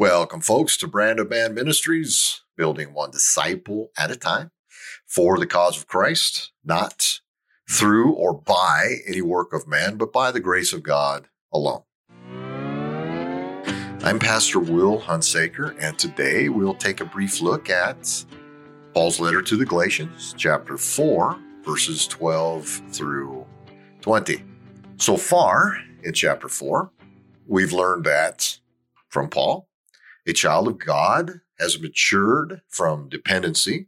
[0.00, 4.50] Welcome, folks, to Brand of Man Ministries, building one disciple at a time
[5.06, 7.20] for the cause of Christ, not
[7.68, 11.82] through or by any work of man, but by the grace of God alone.
[14.02, 18.24] I'm Pastor Will Hunsaker, and today we'll take a brief look at
[18.94, 23.44] Paul's letter to the Galatians, chapter 4, verses 12 through
[24.00, 24.42] 20.
[24.96, 26.90] So far in chapter 4,
[27.46, 28.58] we've learned that
[29.10, 29.66] from Paul
[30.26, 33.86] a child of God has matured from dependency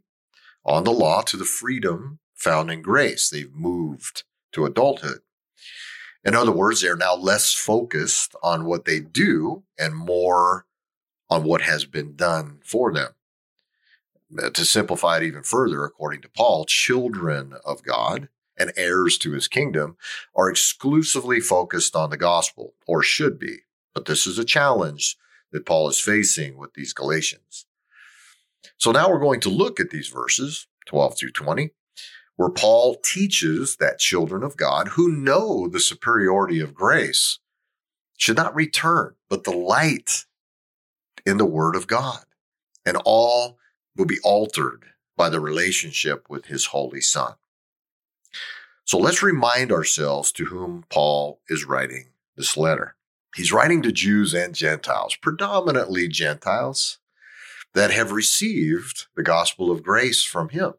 [0.65, 3.29] on the law to the freedom found in grace.
[3.29, 4.23] They've moved
[4.53, 5.19] to adulthood.
[6.23, 10.65] In other words, they're now less focused on what they do and more
[11.29, 13.11] on what has been done for them.
[14.37, 19.31] Uh, to simplify it even further, according to Paul, children of God and heirs to
[19.33, 19.97] his kingdom
[20.35, 23.59] are exclusively focused on the gospel, or should be.
[23.93, 25.17] But this is a challenge
[25.53, 27.65] that Paul is facing with these Galatians.
[28.77, 31.69] So now we're going to look at these verses, 12 through 20,
[32.35, 37.39] where Paul teaches that children of God who know the superiority of grace
[38.17, 40.25] should not return, but delight
[41.25, 42.25] in the word of God.
[42.85, 43.57] And all
[43.95, 47.35] will be altered by the relationship with his holy son.
[48.85, 52.95] So let's remind ourselves to whom Paul is writing this letter.
[53.35, 56.99] He's writing to Jews and Gentiles, predominantly Gentiles,
[57.73, 60.73] that have received the gospel of grace from him.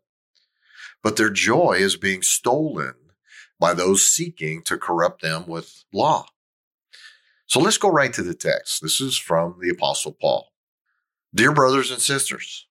[1.02, 2.94] But their joy is being stolen
[3.58, 6.26] by those seeking to corrupt them with law.
[7.46, 8.80] So let's go right to the text.
[8.80, 10.52] This is from the Apostle Paul.
[11.34, 12.66] Dear brothers and sisters,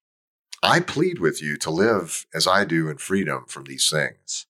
[0.64, 4.46] I plead with you to live as I do in freedom from these things.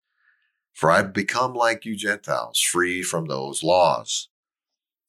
[0.71, 4.29] For I've become like you Gentiles, free from those laws.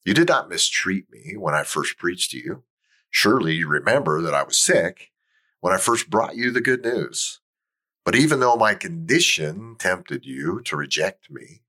[0.05, 2.63] You did not mistreat me when I first preached to you.
[3.09, 5.11] Surely you remember that I was sick
[5.61, 7.39] when I first brought you the good news.
[8.03, 11.63] But even though my condition tempted you to reject me,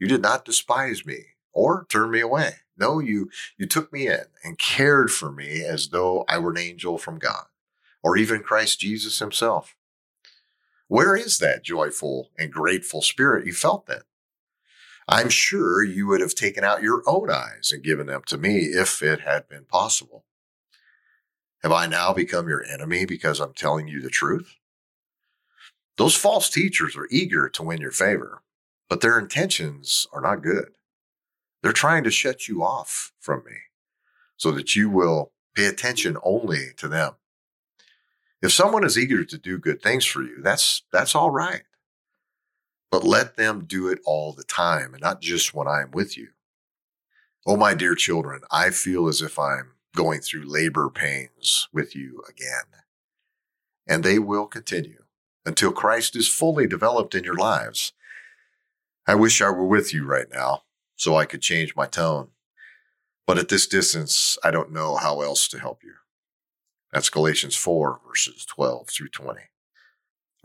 [0.00, 2.54] you did not despise me or turn me away.
[2.76, 6.58] No, you, you took me in and cared for me as though I were an
[6.58, 7.46] angel from God
[8.02, 9.76] or even Christ Jesus himself.
[10.88, 14.02] Where is that joyful and grateful spirit you felt then?
[15.08, 18.58] I'm sure you would have taken out your own eyes and given them to me
[18.58, 20.24] if it had been possible.
[21.62, 24.56] Have I now become your enemy because I'm telling you the truth?
[25.96, 28.42] Those false teachers are eager to win your favor,
[28.88, 30.70] but their intentions are not good.
[31.62, 33.56] They're trying to shut you off from me
[34.36, 37.14] so that you will pay attention only to them.
[38.42, 41.62] If someone is eager to do good things for you, that's, that's all right
[42.96, 46.28] but let them do it all the time and not just when I'm with you.
[47.46, 52.22] Oh, my dear children, I feel as if I'm going through labor pains with you
[52.26, 52.64] again.
[53.86, 55.02] And they will continue
[55.44, 57.92] until Christ is fully developed in your lives.
[59.06, 60.62] I wish I were with you right now
[60.94, 62.28] so I could change my tone.
[63.26, 65.96] But at this distance, I don't know how else to help you.
[66.94, 69.42] That's Galatians 4, verses 12 through 20.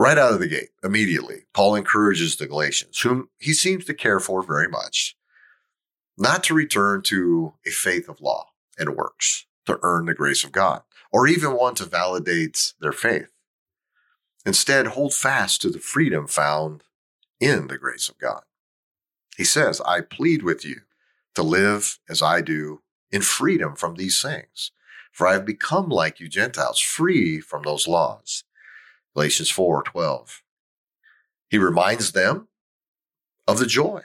[0.01, 4.19] Right out of the gate, immediately, Paul encourages the Galatians, whom he seems to care
[4.19, 5.15] for very much,
[6.17, 8.47] not to return to a faith of law
[8.79, 13.29] and works to earn the grace of God, or even one to validate their faith.
[14.43, 16.83] Instead, hold fast to the freedom found
[17.39, 18.41] in the grace of God.
[19.37, 20.77] He says, I plead with you
[21.35, 24.71] to live as I do in freedom from these things.
[25.11, 28.45] For I have become like you Gentiles, free from those laws.
[29.13, 30.41] Galatians 4 12.
[31.49, 32.47] He reminds them
[33.47, 34.03] of the joy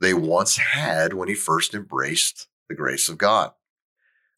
[0.00, 3.52] they once had when he first embraced the grace of God.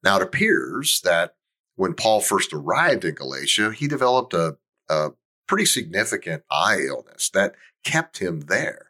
[0.02, 1.34] Now, it appears that
[1.74, 4.56] when Paul first arrived in Galatia, he developed a,
[4.88, 5.10] a
[5.46, 7.54] pretty significant eye illness that
[7.84, 8.86] kept him there.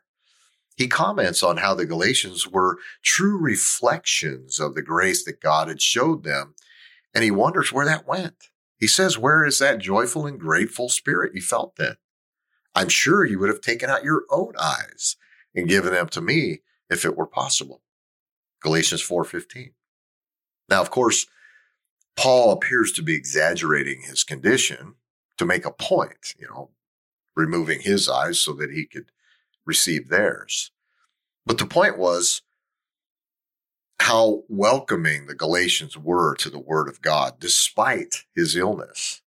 [0.76, 5.80] He comments on how the Galatians were true reflections of the grace that God had
[5.80, 6.54] showed them,
[7.14, 8.50] and he wonders where that went.
[8.78, 11.96] He says, Where is that joyful and grateful spirit you felt then?
[12.74, 15.16] I'm sure you would have taken out your own eyes
[15.54, 17.82] and given them to me if it were possible.
[18.60, 19.72] Galatians 4:15.
[20.68, 21.26] Now, of course,
[22.16, 24.96] Paul appears to be exaggerating his condition
[25.38, 26.70] to make a point, you know,
[27.34, 29.12] removing his eyes so that he could
[29.64, 30.70] receive theirs.
[31.44, 32.42] But the point was
[34.00, 39.22] how welcoming the Galatians were to the word of God despite his illness.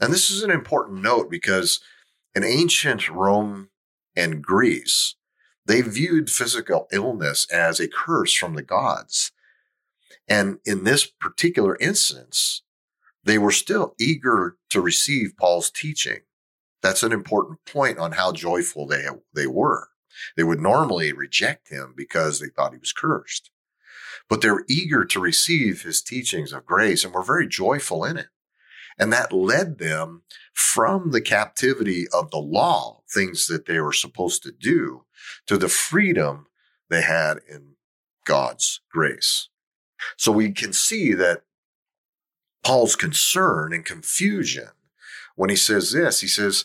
[0.00, 1.80] And this is an important note because
[2.34, 3.68] in ancient Rome
[4.16, 5.14] and Greece,
[5.64, 9.30] they viewed physical illness as a curse from the gods.
[10.26, 12.62] And in this particular instance,
[13.24, 16.22] they were still eager to receive Paul's teaching.
[16.82, 19.88] That's an important point on how joyful they, they were.
[20.36, 23.50] They would normally reject him because they thought he was cursed,
[24.28, 28.28] but they're eager to receive his teachings of grace and were very joyful in it.
[28.98, 30.22] And that led them
[30.52, 35.04] from the captivity of the law, things that they were supposed to do,
[35.46, 36.46] to the freedom
[36.90, 37.74] they had in
[38.24, 39.48] God's grace.
[40.16, 41.42] So we can see that
[42.62, 44.68] Paul's concern and confusion
[45.34, 46.64] when he says this, he says,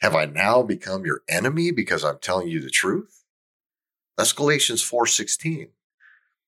[0.00, 3.24] have I now become your enemy because I'm telling you the truth?
[4.16, 5.68] That's Galatians 4:16.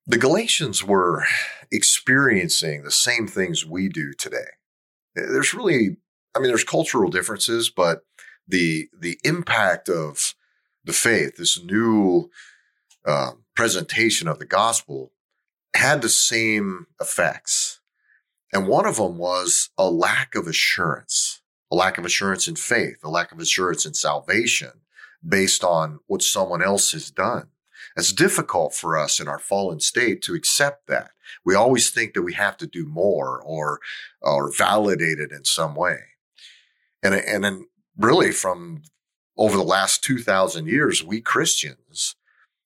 [0.06, 1.24] The Galatians were
[1.70, 4.50] experiencing the same things we do today.
[5.14, 5.96] There's really
[6.34, 8.02] I mean there's cultural differences, but
[8.46, 10.34] the the impact of
[10.84, 12.30] the faith, this new
[13.04, 15.12] uh, presentation of the gospel,
[15.74, 17.80] had the same effects.
[18.52, 22.98] And one of them was a lack of assurance a lack of assurance in faith,
[23.02, 24.70] a lack of assurance in salvation
[25.26, 27.48] based on what someone else has done.
[27.96, 31.10] It's difficult for us in our fallen state to accept that.
[31.44, 33.81] We always think that we have to do more or,
[34.20, 35.98] or validate it in some way.
[37.02, 37.66] And, and then
[37.96, 38.82] really from
[39.37, 42.16] over the last 2000 years, we Christians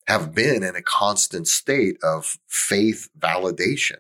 [0.06, 3.98] have been in a constant state of faith validation.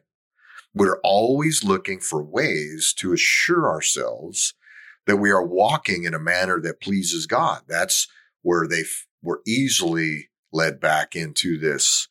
[0.74, 4.54] We're always looking for ways to assure ourselves
[5.06, 7.62] that we are walking in a manner that pleases God.
[7.68, 8.08] That's
[8.42, 12.08] where they f- were easily led back into this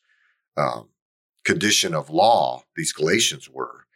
[0.56, 0.88] um,
[1.44, 3.86] condition of law, these Galatians were,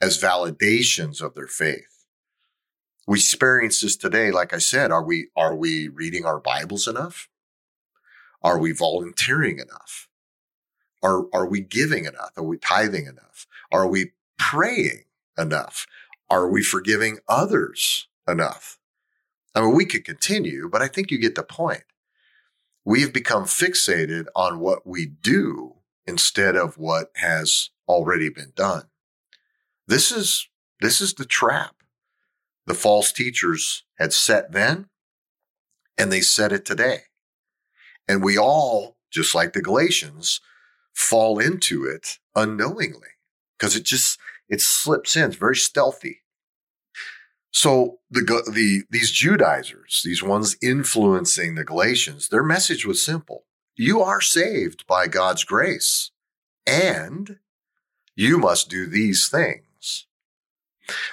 [0.00, 2.04] as validations of their faith.
[3.06, 4.30] We experience this today.
[4.30, 7.28] Like I said, are we, are we reading our Bibles enough?
[8.42, 10.08] Are we volunteering enough?
[11.02, 12.32] Are, are we giving enough?
[12.36, 13.46] Are we tithing enough?
[13.72, 15.04] Are we praying
[15.38, 15.86] enough?
[16.28, 18.78] Are we forgiving others enough.
[19.54, 21.82] I mean, we could continue, but I think you get the point.
[22.88, 25.74] We've become fixated on what we do
[26.06, 28.84] instead of what has already been done.
[29.86, 30.48] This is,
[30.80, 31.74] this is the trap
[32.64, 34.86] the false teachers had set then,
[35.98, 37.00] and they set it today.
[38.08, 40.40] And we all, just like the Galatians,
[40.94, 43.18] fall into it unknowingly
[43.58, 44.18] because it just,
[44.48, 45.24] it slips in.
[45.24, 46.22] It's very stealthy.
[47.50, 48.20] So the,
[48.52, 53.44] the, these Judaizers, these ones influencing the Galatians, their message was simple.
[53.76, 56.10] You are saved by God's grace
[56.66, 57.38] and
[58.14, 60.06] you must do these things.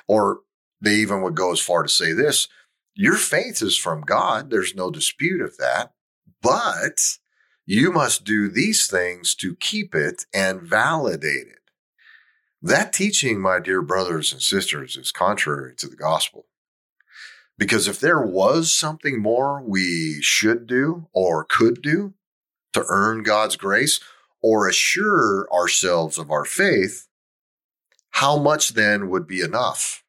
[0.08, 0.40] Or
[0.82, 2.48] they even would go as far to say this,
[2.96, 4.50] your faith is from God.
[4.50, 5.94] There's no dispute of that,
[6.42, 7.18] but
[7.66, 11.65] you must do these things to keep it and validate it.
[12.66, 16.48] That teaching, my dear brothers and sisters, is contrary to the gospel.
[17.60, 22.16] Because if there was something more we should do or could do
[22.74, 24.00] to earn God's grace
[24.42, 27.08] or assure ourselves of our faith,
[28.10, 30.04] how much then would be enough?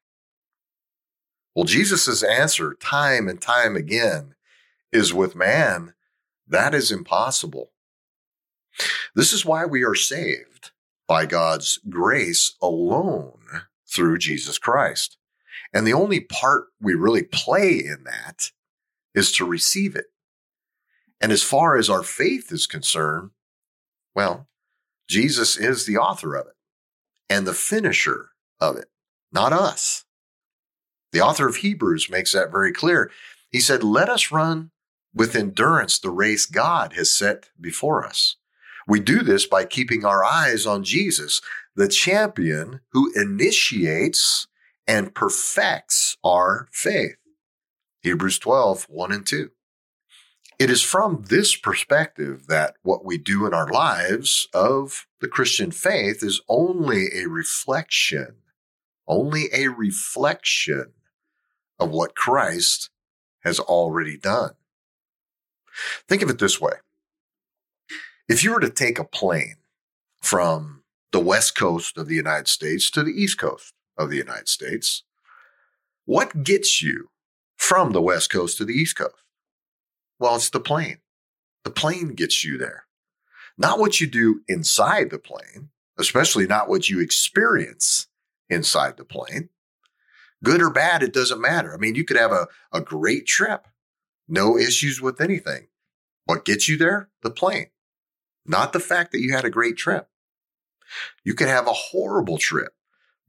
[1.53, 4.33] Well, Jesus' answer time and time again
[4.91, 5.93] is with man,
[6.47, 7.69] that is impossible.
[9.13, 10.56] This is why we are saved
[11.07, 13.39] by God's grace alone
[13.87, 15.17] through Jesus Christ.
[15.73, 18.51] And the only part we really play in that
[19.15, 20.07] is to receive it.
[21.19, 23.31] And as far as our faith is concerned,
[24.13, 24.47] well,
[25.07, 26.53] Jesus is the author of it
[27.29, 28.87] and the finisher of it,
[29.31, 30.05] not us.
[31.11, 33.09] The author of Hebrews makes that very clear.
[33.49, 34.71] He said, Let us run
[35.13, 38.35] with endurance the race God has set before us.
[38.87, 41.41] We do this by keeping our eyes on Jesus,
[41.75, 44.47] the champion who initiates
[44.87, 47.17] and perfects our faith.
[48.01, 49.51] Hebrews 12, 1 and 2.
[50.57, 55.71] It is from this perspective that what we do in our lives of the Christian
[55.71, 58.37] faith is only a reflection,
[59.07, 60.93] only a reflection
[61.77, 62.89] of what Christ
[63.43, 64.51] has already done.
[66.07, 66.73] Think of it this way.
[68.27, 69.55] If you were to take a plane
[70.21, 74.49] from the west coast of the United States to the east coast of the United
[74.49, 75.03] States,
[76.03, 77.09] what gets you
[77.55, 79.15] from the west coast to the east coast?
[80.19, 80.97] Well, it's the plane.
[81.63, 82.85] The plane gets you there.
[83.57, 88.07] Not what you do inside the plane, especially not what you experience
[88.49, 89.49] inside the plane.
[90.43, 91.73] Good or bad, it doesn't matter.
[91.73, 93.67] I mean, you could have a, a great trip,
[94.27, 95.67] no issues with anything.
[96.25, 97.09] What gets you there?
[97.23, 97.67] The plane
[98.47, 100.07] not the fact that you had a great trip.
[101.23, 102.73] You can have a horrible trip.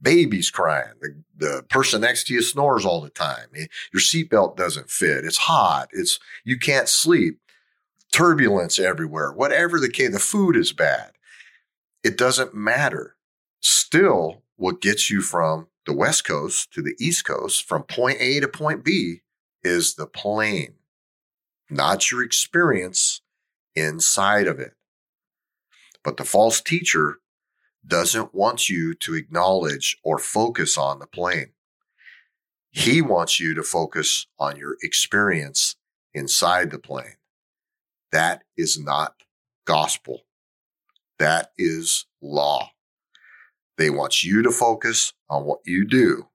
[0.01, 0.93] Baby's crying.
[1.01, 3.47] The, the person next to you snores all the time.
[3.93, 5.25] Your seatbelt doesn't fit.
[5.25, 5.89] It's hot.
[5.91, 7.39] It's, you can't sleep.
[8.13, 9.31] Turbulence everywhere.
[9.31, 11.11] Whatever the case, the food is bad.
[12.03, 13.17] It doesn't matter.
[13.59, 18.39] Still, what gets you from the West Coast to the East Coast, from point A
[18.39, 19.21] to point B,
[19.63, 20.75] is the plane,
[21.69, 23.21] not your experience
[23.75, 24.73] inside of it.
[26.03, 27.19] But the false teacher
[27.85, 31.51] doesn't want you to acknowledge or focus on the plane.
[32.71, 35.75] He wants you to focus on your experience
[36.13, 37.15] inside the plane.
[38.11, 39.15] That is not
[39.65, 40.21] gospel.
[41.17, 42.71] That is law.
[43.77, 46.27] They want you to focus on what you do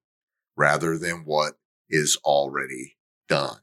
[0.57, 1.55] rather than what
[1.89, 2.97] is already
[3.29, 3.59] done.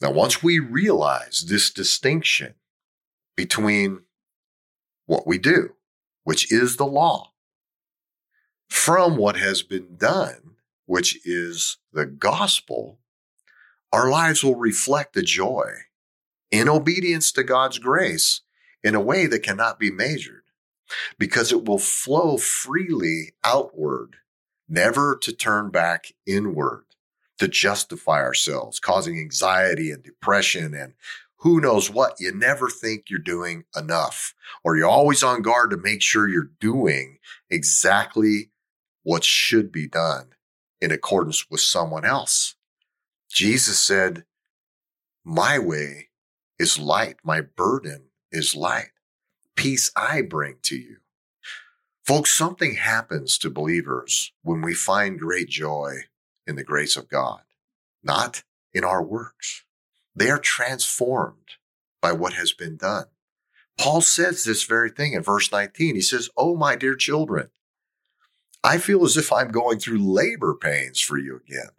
[0.00, 2.54] Now, once we realize this distinction
[3.36, 4.00] between
[5.06, 5.74] what we do,
[6.24, 7.32] which is the law,
[8.68, 10.56] from what has been done,
[10.86, 12.98] which is the gospel,
[13.92, 15.70] our lives will reflect the joy
[16.50, 18.40] in obedience to God's grace
[18.82, 20.42] in a way that cannot be measured
[21.18, 24.16] because it will flow freely outward,
[24.68, 26.84] never to turn back inward
[27.38, 30.94] to justify ourselves, causing anxiety and depression and
[31.42, 32.16] who knows what.
[32.18, 34.34] You never think you're doing enough,
[34.64, 37.18] or you're always on guard to make sure you're doing
[37.50, 38.50] exactly
[39.02, 40.30] what should be done
[40.80, 42.56] in accordance with someone else.
[43.30, 44.24] Jesus said,
[45.24, 46.08] My way
[46.58, 48.92] is light, my burden is light
[49.56, 50.96] peace I bring to you.
[52.04, 55.98] Folks, something happens to believers when we find great joy
[56.46, 57.42] in the grace of God,
[58.02, 58.42] not
[58.74, 59.64] in our works.
[60.14, 61.56] They are transformed
[62.00, 63.06] by what has been done.
[63.78, 65.94] Paul says this very thing in verse 19.
[65.94, 67.48] He says, Oh, my dear children,
[68.62, 71.70] I feel as if I'm going through labor pains for you again.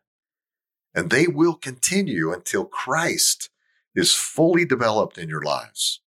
[0.94, 3.50] And they will continue until Christ
[3.96, 6.02] is fully developed in your lives.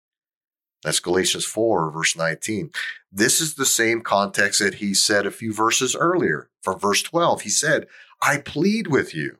[0.83, 2.71] That's Galatians 4, verse 19.
[3.11, 6.49] This is the same context that he said a few verses earlier.
[6.61, 7.87] From verse 12, he said,
[8.21, 9.37] I plead with you.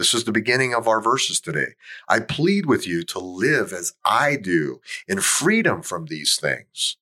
[0.00, 1.74] This is the beginning of our verses today.
[2.08, 6.96] I plead with you to live as I do in freedom from these things.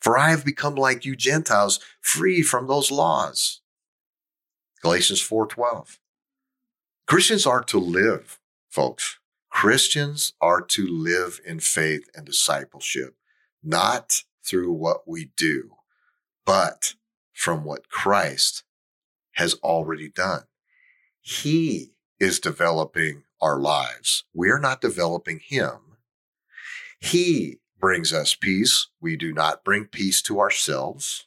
[0.00, 3.60] For I have become like you Gentiles, free from those laws.
[4.80, 6.00] Galatians 4:12.
[7.06, 8.40] Christians are to live,
[8.70, 9.18] folks,
[9.50, 13.18] Christians are to live in faith and discipleship,
[13.62, 15.76] not through what we do,
[16.46, 16.94] but
[17.34, 18.62] from what Christ
[19.32, 20.44] has already done.
[21.20, 24.24] He is developing our lives.
[24.32, 25.78] We are not developing him.
[27.00, 28.88] He brings us peace.
[29.00, 31.26] We do not bring peace to ourselves.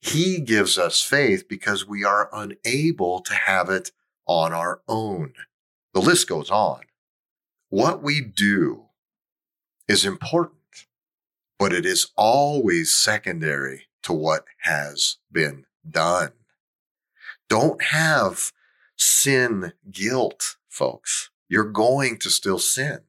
[0.00, 3.92] He gives us faith because we are unable to have it
[4.26, 5.34] on our own.
[5.94, 6.82] The list goes on.
[7.68, 8.86] What we do
[9.88, 10.86] is important,
[11.58, 16.32] but it is always secondary to what has been done.
[17.48, 18.52] Don't have
[19.06, 21.30] sin guilt, folks.
[21.48, 23.00] You're going to still sin.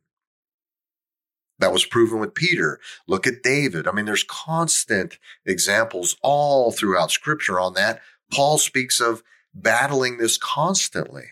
[1.59, 2.79] That was proven with Peter.
[3.07, 3.87] Look at David.
[3.87, 7.99] I mean, there's constant examples all throughout scripture on that.
[8.31, 9.23] Paul speaks of
[9.55, 11.29] battling this constantly.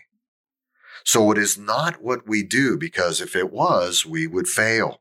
[1.04, 5.00] So it is not what we do, because if it was, we would fail.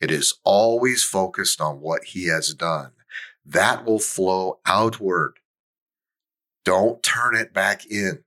[0.00, 2.92] It is always focused on what he has done.
[3.44, 5.34] That will flow outward.
[6.64, 8.24] Don't turn it back in.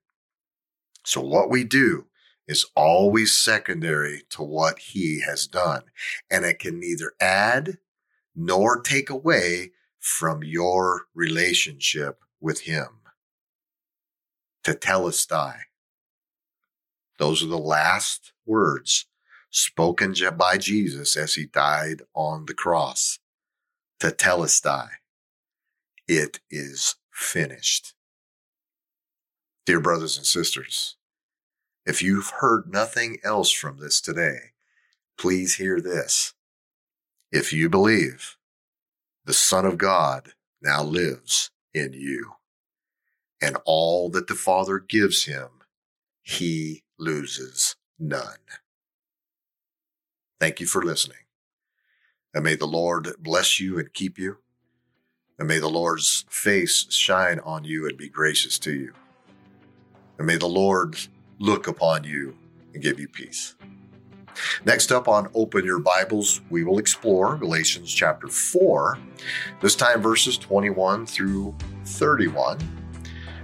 [1.06, 2.08] So what we do
[2.48, 5.84] is always secondary to what he has done.
[6.30, 7.78] And it can neither add
[8.36, 12.88] nor take away from your relationship with him.
[14.64, 15.58] Tetelestai.
[17.18, 19.06] Those are the last words
[19.50, 23.20] spoken by Jesus as he died on the cross.
[24.00, 24.90] Tetelestai.
[26.08, 27.95] It is finished.
[29.66, 30.96] Dear brothers and sisters,
[31.88, 34.52] if you've heard nothing else from this today,
[35.18, 36.34] please hear this.
[37.32, 38.38] If you believe,
[39.26, 42.34] the Son of God now lives in you,
[43.42, 45.48] and all that the Father gives him,
[46.22, 48.38] he loses none.
[50.40, 51.18] Thank you for listening.
[52.36, 54.38] And may the Lord bless you and keep you.
[55.40, 58.94] And may the Lord's face shine on you and be gracious to you.
[60.18, 60.98] And may the Lord
[61.40, 62.36] look upon you
[62.74, 63.56] and give you peace.
[64.66, 68.98] Next up on Open Your Bibles, we will explore Galatians chapter 4,
[69.62, 71.56] this time verses 21 through
[71.86, 72.60] 31,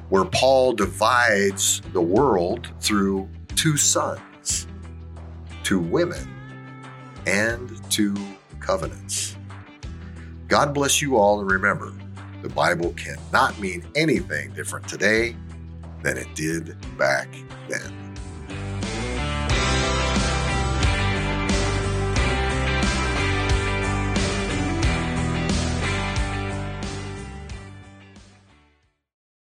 [0.10, 4.68] where Paul divides the world through two sons,
[5.64, 6.30] two women,
[7.26, 8.16] and two
[8.60, 9.38] covenants.
[10.48, 11.94] God bless you all, and remember,
[12.42, 15.36] the Bible cannot mean anything different today
[16.04, 17.30] than it did back
[17.70, 18.01] then.